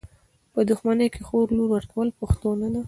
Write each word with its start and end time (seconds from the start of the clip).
په 0.53 0.59
دښمني 0.69 1.07
کي 1.13 1.19
د 1.21 1.25
خور 1.27 1.47
لور 1.57 1.69
ورکول 1.75 2.07
پښتو 2.19 2.49
نده. 2.61 2.79